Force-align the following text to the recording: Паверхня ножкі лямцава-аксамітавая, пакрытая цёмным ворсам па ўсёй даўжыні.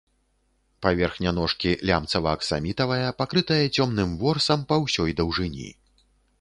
Паверхня 0.85 1.33
ножкі 1.39 1.71
лямцава-аксамітавая, 1.89 3.13
пакрытая 3.21 3.61
цёмным 3.75 4.09
ворсам 4.25 4.59
па 4.73 4.83
ўсёй 4.89 5.11
даўжыні. 5.23 5.69